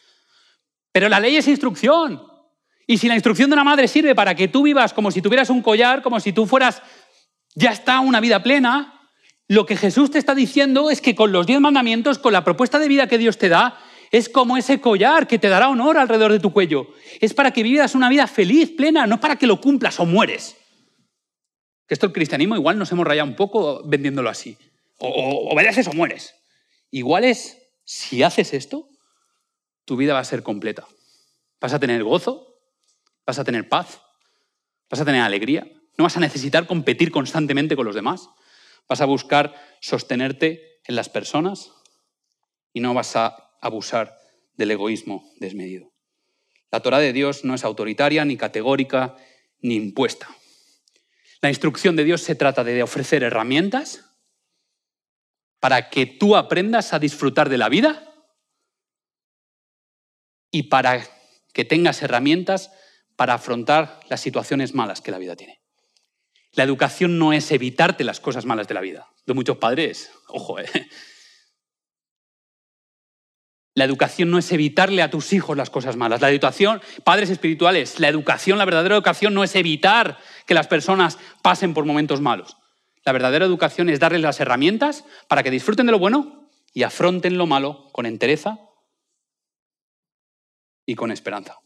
[0.90, 2.26] Pero la ley es instrucción.
[2.86, 5.50] Y si la instrucción de una madre sirve para que tú vivas como si tuvieras
[5.50, 6.80] un collar, como si tú fueras,
[7.54, 9.06] ya está, una vida plena,
[9.48, 12.78] lo que Jesús te está diciendo es que con los diez mandamientos, con la propuesta
[12.78, 13.78] de vida que Dios te da,
[14.10, 16.88] es como ese collar que te dará honor alrededor de tu cuello.
[17.20, 20.56] Es para que vivas una vida feliz, plena, no para que lo cumplas o mueres.
[21.86, 24.58] Que esto el cristianismo igual nos hemos rayado un poco vendiéndolo así.
[24.98, 26.34] O, obedeces o mueres.
[26.90, 28.88] Igual es, si haces esto,
[29.84, 30.86] tu vida va a ser completa.
[31.60, 32.58] Vas a tener gozo,
[33.24, 34.00] vas a tener paz,
[34.90, 35.70] vas a tener alegría.
[35.96, 38.28] No vas a necesitar competir constantemente con los demás.
[38.88, 41.70] Vas a buscar sostenerte en las personas
[42.72, 44.18] y no vas a abusar
[44.56, 45.92] del egoísmo desmedido.
[46.70, 49.16] La Torah de Dios no es autoritaria, ni categórica,
[49.60, 50.28] ni impuesta.
[51.42, 54.04] La instrucción de Dios se trata de ofrecer herramientas
[55.58, 58.06] para que tú aprendas a disfrutar de la vida
[60.50, 61.06] y para
[61.52, 62.70] que tengas herramientas
[63.16, 65.60] para afrontar las situaciones malas que la vida tiene.
[66.52, 69.08] La educación no es evitarte las cosas malas de la vida.
[69.26, 70.66] De muchos padres, ojo, eh,
[73.74, 76.20] La educación no es evitarle a tus hijos las cosas malas.
[76.20, 81.18] La educación, padres espirituales, la educación, la verdadera educación no es evitar que las personas
[81.42, 82.56] pasen por momentos malos.
[83.04, 87.38] La verdadera educación es darles las herramientas para que disfruten de lo bueno y afronten
[87.38, 88.58] lo malo con entereza
[90.84, 91.58] y con esperanza.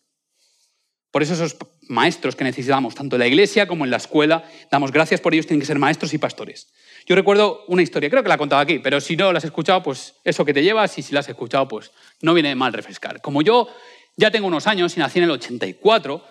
[1.10, 1.56] Por eso esos
[1.88, 5.46] maestros que necesitamos, tanto en la iglesia como en la escuela, damos gracias por ellos,
[5.46, 6.72] tienen que ser maestros y pastores.
[7.06, 9.44] Yo recuerdo una historia, creo que la he contado aquí, pero si no la has
[9.44, 11.90] escuchado, pues eso que te llevas, y si la has escuchado, pues
[12.22, 13.20] no viene mal refrescar.
[13.20, 13.68] Como yo
[14.16, 16.24] ya tengo unos años y nací en el 84,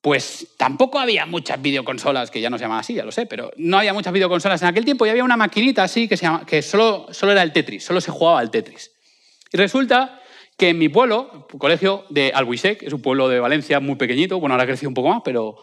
[0.00, 3.50] pues tampoco había muchas videoconsolas, que ya no se llamaban así, ya lo sé, pero
[3.58, 7.42] no había muchas videoconsolas en aquel tiempo y había una maquinita así que, solo era
[7.42, 8.92] el Tetris, solo se jugaba al Tetris.
[9.52, 10.22] Y resulta
[10.56, 14.54] que en mi pueblo, colegio de Albuisec, es un pueblo de Valencia muy pequeñito, bueno,
[14.54, 15.56] ahora ha crecido un poco más, pero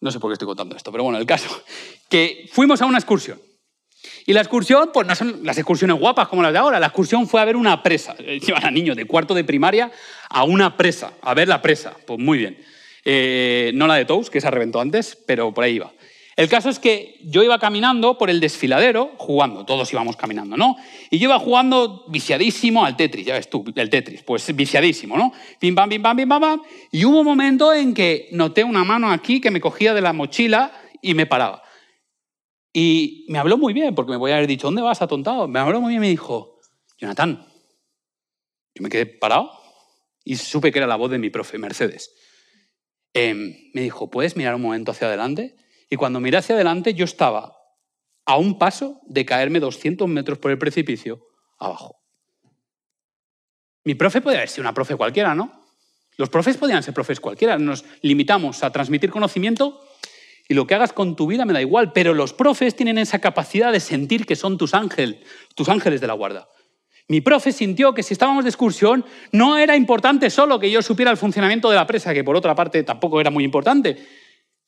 [0.00, 1.62] no sé por qué estoy contando esto, pero bueno, el caso,
[2.08, 3.38] que fuimos a una excursión.
[4.26, 7.26] Y la excursión, pues no son las excursiones guapas como las de ahora, la excursión
[7.26, 8.14] fue a ver una presa.
[8.16, 9.90] Llevan a niños de cuarto de primaria
[10.28, 11.94] a una presa, a ver la presa.
[12.06, 12.58] Pues muy bien.
[13.04, 15.92] Eh, no la de Tous, que se reventó antes, pero por ahí iba.
[16.34, 20.76] El caso es que yo iba caminando por el desfiladero, jugando, todos íbamos caminando, ¿no?
[21.10, 25.32] Y yo iba jugando viciadísimo al Tetris, ya ves tú, el Tetris, pues viciadísimo, ¿no?
[25.58, 26.62] Pim, pam, pim, pam, pim, pam, pam.
[26.90, 30.14] Y hubo un momento en que noté una mano aquí que me cogía de la
[30.14, 31.62] mochila y me paraba.
[32.72, 35.46] Y me habló muy bien, porque me voy a haber dicho, ¿dónde vas, atontado?
[35.46, 36.60] Me habló muy bien y me dijo,
[36.98, 37.46] Jonathan,
[38.74, 39.50] yo me quedé parado
[40.24, 42.14] y supe que era la voz de mi profe, Mercedes.
[43.12, 45.56] Em, me dijo, ¿puedes mirar un momento hacia adelante?
[45.90, 47.58] Y cuando miré hacia adelante, yo estaba
[48.24, 51.26] a un paso de caerme 200 metros por el precipicio
[51.58, 52.02] abajo.
[53.84, 55.62] Mi profe podía haber sido una profe cualquiera, ¿no?
[56.16, 57.58] Los profes podían ser profes cualquiera.
[57.58, 59.80] Nos limitamos a transmitir conocimiento
[60.48, 63.20] y lo que hagas con tu vida me da igual, pero los profes tienen esa
[63.20, 65.20] capacidad de sentir que son tus ángeles,
[65.54, 66.48] tus ángeles de la guarda.
[67.08, 71.10] Mi profe sintió que si estábamos de excursión no era importante solo que yo supiera
[71.10, 74.06] el funcionamiento de la presa, que por otra parte tampoco era muy importante,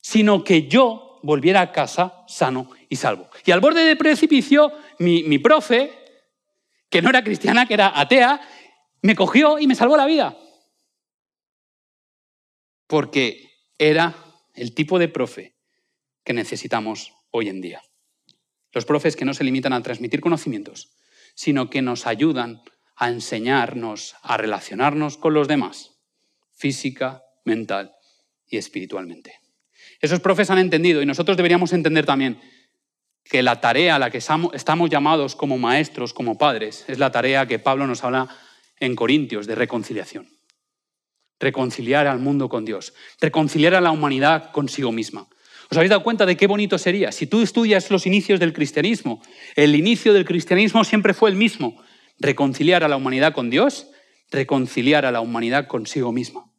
[0.01, 3.29] sino que yo volviera a casa sano y salvo.
[3.45, 5.91] Y al borde del precipicio, mi, mi profe,
[6.89, 8.41] que no era cristiana, que era atea,
[9.01, 10.37] me cogió y me salvó la vida.
[12.87, 14.15] Porque era
[14.53, 15.54] el tipo de profe
[16.25, 17.81] que necesitamos hoy en día.
[18.73, 20.91] Los profes que no se limitan a transmitir conocimientos,
[21.35, 22.61] sino que nos ayudan
[22.97, 25.91] a enseñarnos a relacionarnos con los demás,
[26.51, 27.93] física, mental
[28.47, 29.39] y espiritualmente.
[30.01, 32.41] Esos profes han entendido y nosotros deberíamos entender también
[33.23, 37.47] que la tarea a la que estamos llamados como maestros, como padres, es la tarea
[37.47, 38.29] que Pablo nos habla
[38.79, 40.29] en Corintios de reconciliación.
[41.39, 45.27] Reconciliar al mundo con Dios, reconciliar a la humanidad consigo misma.
[45.69, 47.11] ¿Os habéis dado cuenta de qué bonito sería?
[47.11, 49.21] Si tú estudias los inicios del cristianismo,
[49.55, 51.81] el inicio del cristianismo siempre fue el mismo,
[52.19, 53.87] reconciliar a la humanidad con Dios,
[54.29, 56.51] reconciliar a la humanidad consigo misma.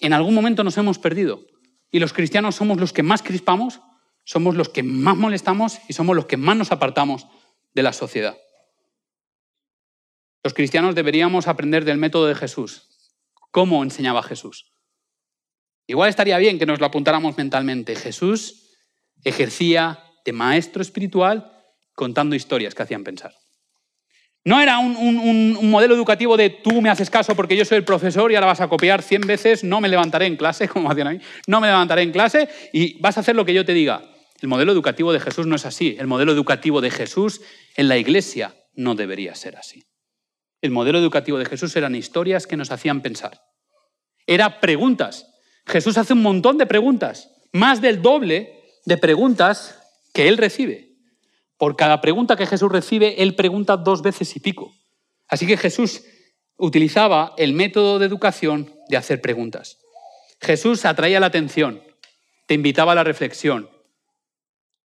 [0.00, 1.46] En algún momento nos hemos perdido
[1.90, 3.80] y los cristianos somos los que más crispamos,
[4.24, 7.26] somos los que más molestamos y somos los que más nos apartamos
[7.74, 8.36] de la sociedad.
[10.42, 12.88] Los cristianos deberíamos aprender del método de Jesús.
[13.50, 14.73] ¿Cómo enseñaba Jesús?
[15.86, 17.94] Igual estaría bien que nos lo apuntáramos mentalmente.
[17.94, 18.70] Jesús
[19.22, 21.52] ejercía de maestro espiritual
[21.94, 23.34] contando historias que hacían pensar.
[24.46, 28.30] No era un, modelo educativo de tú me haces caso porque yo soy el profesor
[28.30, 31.20] y ahora vas a copiar 100 veces, no me levantaré en clase, como hacían ahí,
[31.46, 34.02] no me levantaré en clase y vas a hacer lo que yo te diga.
[34.42, 35.96] El modelo educativo de Jesús no es así.
[35.98, 37.40] El modelo educativo de Jesús
[37.76, 39.84] en la iglesia no debería ser así.
[40.60, 43.40] El modelo educativo de Jesús eran historias que nos hacían pensar.
[44.26, 45.33] Era preguntas
[45.66, 49.80] Jesús hace un montón de preguntas, más del doble de preguntas
[50.12, 50.94] que él recibe.
[51.56, 54.74] Por cada pregunta que Jesús recibe, él pregunta dos veces y pico.
[55.28, 56.02] Así que Jesús
[56.56, 59.78] utilizaba el método de educación de hacer preguntas.
[60.40, 61.82] Jesús atraía la atención,
[62.46, 63.70] te invitaba a la reflexión,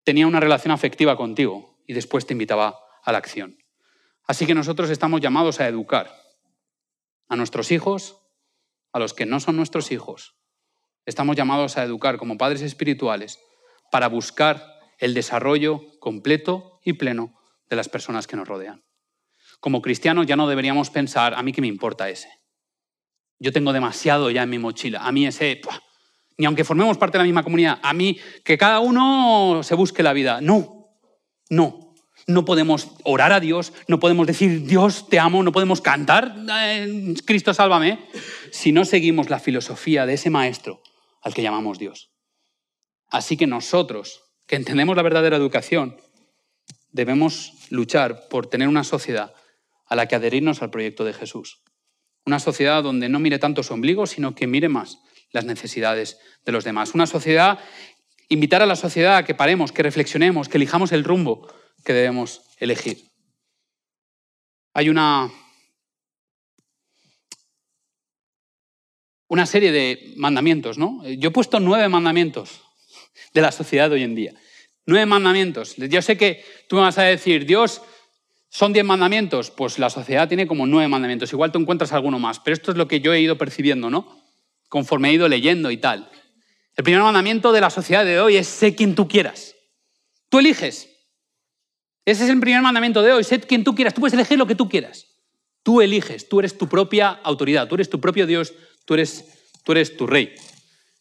[0.05, 3.59] tenía una relación afectiva contigo y después te invitaba a la acción.
[4.27, 6.15] Así que nosotros estamos llamados a educar
[7.29, 8.17] a nuestros hijos,
[8.93, 10.37] a los que no son nuestros hijos,
[11.07, 13.39] Estamos llamados a educar como padres espirituales
[13.91, 14.65] para buscar
[14.99, 17.35] el desarrollo completo y pleno
[17.69, 18.85] de las personas que nos rodean.
[19.61, 22.29] Como cristianos ya no deberíamos pensar, a mí qué me importa ese.
[23.39, 25.01] Yo tengo demasiado ya en mi mochila.
[25.01, 25.61] A mí ese,
[26.37, 30.03] ni aunque formemos parte de la misma comunidad, a mí que cada uno se busque
[30.03, 30.41] la vida.
[30.41, 30.91] No,
[31.49, 31.95] no.
[32.27, 37.15] No podemos orar a Dios, no podemos decir Dios te amo, no podemos cantar eh,
[37.25, 37.99] Cristo sálvame,
[38.53, 40.83] si no seguimos la filosofía de ese maestro
[41.21, 42.11] al que llamamos Dios.
[43.09, 45.97] Así que nosotros, que entendemos la verdadera educación,
[46.91, 49.35] debemos luchar por tener una sociedad
[49.87, 51.63] a la que adherirnos al proyecto de Jesús.
[52.25, 54.99] Una sociedad donde no mire tanto su ombligo, sino que mire más
[55.33, 56.95] las necesidades de los demás.
[56.95, 57.59] Una sociedad,
[58.29, 61.49] invitar a la sociedad a que paremos, que reflexionemos, que elijamos el rumbo
[61.85, 63.11] que debemos elegir.
[64.75, 65.31] Hay una,
[69.31, 71.07] una serie de mandamientos, ¿no?
[71.07, 72.63] Yo he puesto nueve mandamientos
[73.33, 74.35] de la sociedad de hoy en día.
[74.87, 75.77] Nueve mandamientos.
[75.77, 77.81] Yo sé que tú me vas a decir, Dios,
[78.49, 79.53] son diez mandamientos.
[79.53, 81.33] Pues la sociedad tiene como nueve mandamientos.
[81.33, 82.41] Igual tú encuentras alguno más.
[82.41, 84.21] Pero esto es lo que yo he ido percibiendo, ¿no?
[84.69, 86.11] Conforme he ido leyendo y tal.
[86.77, 89.55] El primer mandamiento de la sociedad de hoy es sé quien tú quieras.
[90.29, 90.91] Tú eliges.
[92.05, 93.23] Ese es el primer mandamiento de hoy.
[93.23, 93.95] Sé quien tú quieras.
[93.95, 95.07] Tú puedes elegir lo que tú quieras.
[95.63, 96.29] Tú eliges.
[96.29, 97.69] Tú eres tu propia autoridad.
[97.69, 98.53] Tú eres tu propio Dios.
[98.85, 99.25] Tú eres,
[99.65, 100.35] tú eres tu rey.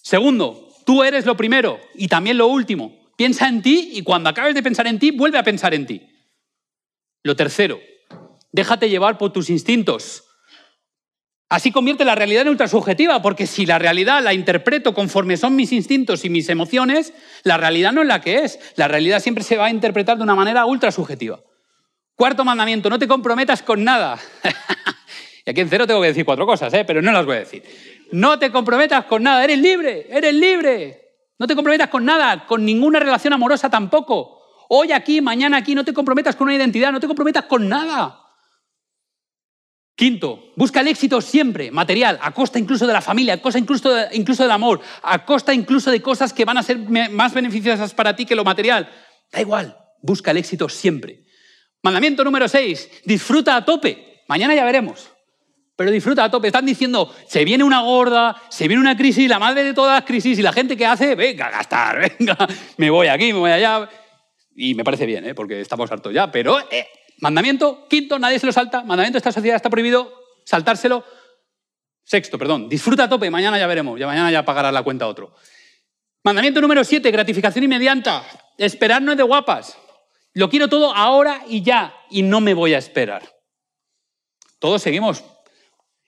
[0.01, 3.11] Segundo, tú eres lo primero y también lo último.
[3.15, 6.07] Piensa en ti y cuando acabes de pensar en ti, vuelve a pensar en ti.
[7.23, 7.79] Lo tercero,
[8.51, 10.23] déjate llevar por tus instintos.
[11.49, 15.71] Así convierte la realidad en ultrasubjetiva, porque si la realidad la interpreto conforme son mis
[15.71, 17.11] instintos y mis emociones,
[17.43, 18.59] la realidad no es la que es.
[18.75, 21.39] La realidad siempre se va a interpretar de una manera ultrasubjetiva.
[22.15, 24.19] Cuarto mandamiento, no te comprometas con nada.
[25.49, 26.83] aquí en cero tengo que decir cuatro cosas, ¿eh?
[26.85, 27.63] pero no las voy a decir.
[28.11, 31.09] No te comprometas con nada, eres libre, eres libre.
[31.37, 34.41] No te comprometas con nada, con ninguna relación amorosa tampoco.
[34.69, 38.19] Hoy aquí, mañana aquí, no te comprometas con una identidad, no te comprometas con nada.
[39.95, 43.93] Quinto, busca el éxito siempre, material, a costa incluso de la familia, a costa incluso,
[44.13, 48.15] incluso del amor, a costa incluso de cosas que van a ser más beneficiosas para
[48.15, 48.89] ti que lo material.
[49.31, 51.25] Da igual, busca el éxito siempre.
[51.81, 54.23] Mandamiento número seis, disfruta a tope.
[54.27, 55.09] Mañana ya veremos
[55.79, 56.47] pero disfruta a tope.
[56.47, 60.03] Están diciendo, se viene una gorda, se viene una crisis, la madre de todas las
[60.05, 62.35] crisis, y la gente que hace, venga a gastar, venga,
[62.75, 63.89] me voy aquí, me voy allá.
[64.57, 65.33] Y me parece bien, ¿eh?
[65.33, 66.85] porque estamos hartos ya, pero eh,
[67.19, 70.11] mandamiento, quinto, nadie se lo salta, mandamiento de esta sociedad está prohibido
[70.43, 71.05] saltárselo.
[72.03, 75.33] Sexto, perdón, disfruta a tope, mañana ya veremos, ya mañana ya pagará la cuenta otro.
[76.25, 78.25] Mandamiento número siete, gratificación inmediata.
[78.57, 79.77] Esperar no es de guapas.
[80.33, 83.23] Lo quiero todo ahora y ya, y no me voy a esperar.
[84.59, 85.23] Todos seguimos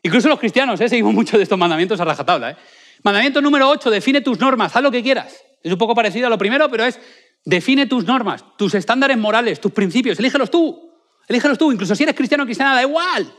[0.04, 0.90] Incluso los cristianos, ¿eh?
[0.90, 2.52] seguimos mucho de estos mandamientos a rajatabla.
[2.52, 2.58] ¿eh?
[3.04, 5.44] Mandamiento número 8, define tus normas, haz lo que quieras.
[5.64, 7.00] Es un poco parecido a lo primero, pero es
[7.46, 10.92] define tus normas, tus estándares morales, tus principios, elígelos tú.
[11.28, 13.32] Elígelos tú, incluso si eres cristiano o cristiana, da igual.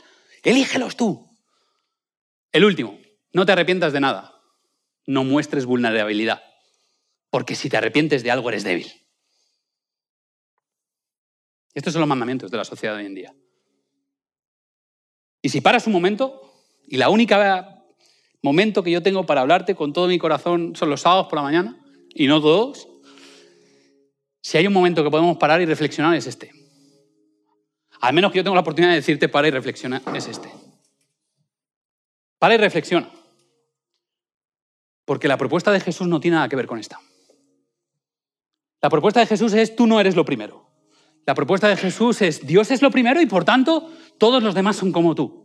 [0.42, 1.29] Elígelos tú.
[2.53, 2.98] El último,
[3.33, 4.40] no te arrepientas de nada.
[5.07, 6.42] No muestres vulnerabilidad.
[7.31, 8.92] Porque si te arrepientes de algo, eres débil.
[11.75, 13.35] Estos son los mandamientos de la sociedad de hoy en día.
[15.40, 16.51] Y si paras un momento,
[16.92, 17.85] y la única
[18.42, 21.42] momento que yo tengo para hablarte con todo mi corazón son los sábados por la
[21.42, 22.87] mañana, y no todos.
[24.42, 26.52] Si hay un momento que podemos parar y reflexionar es este.
[28.02, 30.52] Al menos que yo tengo la oportunidad de decirte para y reflexiona es este.
[32.38, 33.09] Para y reflexiona.
[35.07, 37.00] Porque la propuesta de Jesús no tiene nada que ver con esta.
[38.83, 40.68] La propuesta de Jesús es tú no eres lo primero.
[41.24, 44.76] La propuesta de Jesús es Dios es lo primero y por tanto todos los demás
[44.76, 45.41] son como tú.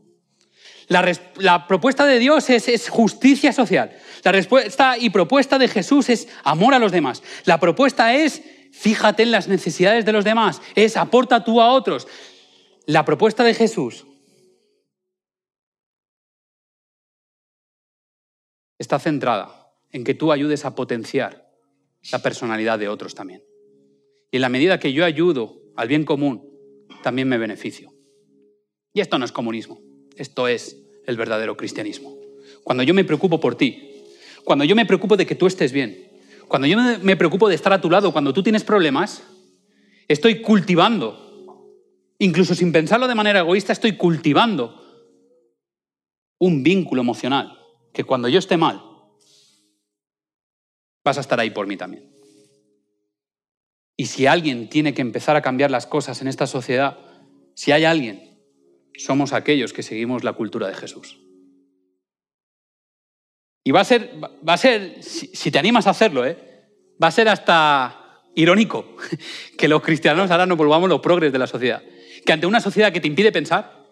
[0.88, 3.92] La, propuesta de Dios es, justicia social.
[4.24, 7.24] La respuesta y propuesta de Jesús es amor a los demás.
[7.46, 12.08] La propuesta es fíjate en las necesidades de los demás, es aporta tú a otros.
[12.86, 14.06] La propuesta de Jesús
[18.78, 21.50] está centrada en que tú ayudes a potenciar
[22.12, 23.44] la personalidad de otros también.
[24.32, 26.48] Y en la medida que yo ayudo al bien común,
[27.02, 27.94] también me beneficio.
[28.94, 29.87] Y esto no es comunismo.
[30.18, 32.18] Esto es el verdadero cristianismo.
[32.64, 34.04] Cuando yo me preocupo por ti,
[34.44, 36.10] cuando yo me preocupo de que tú estés bien,
[36.48, 39.24] cuando yo me preocupo de estar a tu lado cuando tú tienes problemas,
[40.08, 41.74] estoy cultivando,
[42.20, 44.84] incluso sin pensarlo de manera egoísta, estoy cultivando
[46.40, 47.58] un vínculo emocional
[47.94, 48.82] que cuando yo esté mal,
[51.04, 52.10] vas a estar ahí por mí también.
[53.96, 57.00] Y si alguien tiene que empezar a cambiar las cosas en esta sociedad,
[57.56, 58.27] si hay alguien
[58.98, 61.18] somos aquellos que seguimos la cultura de Jesús.
[63.64, 66.38] Y va a ser, va a ser si te animas a hacerlo, ¿eh?
[67.02, 68.96] va a ser hasta irónico
[69.58, 71.84] que los cristianos ahora nos volvamos los progres de la sociedad.
[72.26, 73.86] Que ante una sociedad que te impide pensar,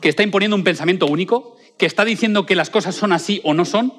[0.00, 3.54] que está imponiendo un pensamiento único, que está diciendo que las cosas son así o
[3.54, 3.92] no son,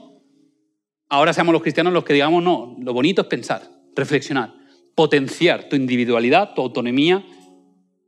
[1.10, 4.54] ahora seamos los cristianos los que digamos, no, lo bonito es pensar, reflexionar,
[4.96, 7.26] potenciar tu individualidad, tu autonomía,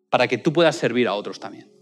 [0.10, 1.79] para que tú puedas servir a otros también.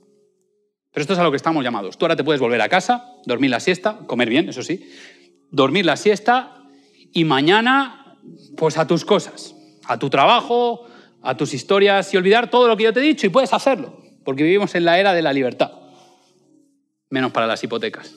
[0.98, 1.96] Pero esto es a lo que estamos llamados.
[1.96, 4.92] Tú ahora te puedes volver a casa, dormir la siesta, comer bien, eso sí,
[5.52, 6.64] dormir la siesta
[7.14, 8.18] y mañana,
[8.58, 9.54] pues a tus cosas,
[9.86, 10.88] a tu trabajo,
[11.22, 14.02] a tus historias y olvidar todo lo que yo te he dicho y puedes hacerlo.
[14.26, 15.72] porque vivimos en la era de la libertad,
[17.12, 18.16] menos para las hipotecas.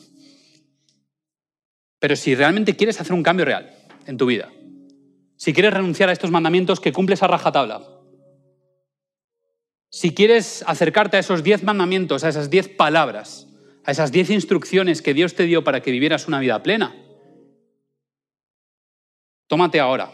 [1.99, 3.71] Pero si realmente quieres hacer un cambio real
[4.07, 4.49] en tu vida,
[5.37, 7.83] si quieres renunciar a estos mandamientos que cumples a rajatabla,
[9.91, 13.49] si quieres acercarte a esos diez mandamientos, a esas diez palabras,
[13.85, 16.95] a esas diez instrucciones que Dios te dio para que vivieras una vida plena,
[19.49, 20.13] tómate ahora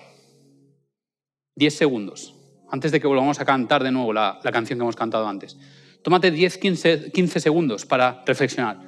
[1.54, 2.34] diez segundos,
[2.70, 5.58] antes de que volvamos a cantar de nuevo la, canción que hemos cantado antes.
[6.02, 8.80] Tómate 10, 15, 15 segundos para reflexionar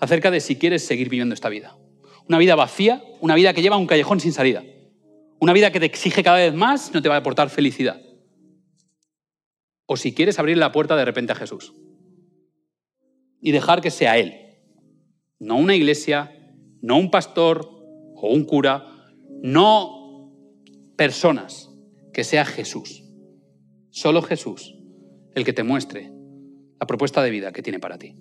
[0.00, 1.76] acerca de si quieres seguir viviendo esta vida.
[2.28, 4.64] Una vida vacía, una vida que lleva a un callejón sin salida.
[5.38, 8.00] Una vida que te exige cada vez más, no te va a aportar felicidad
[9.92, 11.74] o si quieres abrir la puerta de repente a Jesús.
[13.42, 14.34] Y dejar que sea Él,
[15.38, 16.32] no una iglesia,
[16.80, 17.68] no un pastor
[18.14, 18.86] o un cura,
[19.42, 20.32] no
[20.96, 21.68] personas,
[22.14, 23.04] que sea Jesús,
[23.90, 24.74] solo Jesús,
[25.34, 26.10] el que te muestre
[26.80, 28.16] la propuesta de vida que tiene para ti.